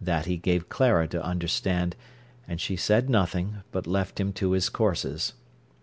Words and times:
That 0.00 0.24
he 0.24 0.38
gave 0.38 0.70
Clara 0.70 1.06
to 1.08 1.22
understand, 1.22 1.94
and 2.48 2.58
she 2.58 2.76
said 2.76 3.10
nothing, 3.10 3.56
but 3.72 3.86
left 3.86 4.18
him 4.18 4.32
to 4.32 4.52
his 4.52 4.70
courses. 4.70 5.34